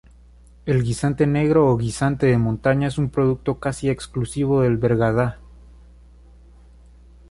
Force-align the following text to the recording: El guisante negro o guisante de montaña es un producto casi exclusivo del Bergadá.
El 0.65 0.81
guisante 0.81 1.27
negro 1.27 1.67
o 1.67 1.77
guisante 1.77 2.25
de 2.25 2.39
montaña 2.39 2.87
es 2.87 2.97
un 2.97 3.11
producto 3.11 3.59
casi 3.59 3.87
exclusivo 3.91 4.61
del 4.63 4.77
Bergadá. 4.77 5.37